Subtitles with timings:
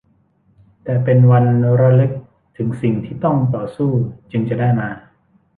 [0.83, 1.45] แต่เป็นวัน
[1.79, 2.11] ระลึก
[2.57, 3.91] ถึงสิ่งที่ต้องต่อสู้
[4.31, 4.89] จึงจะได้มา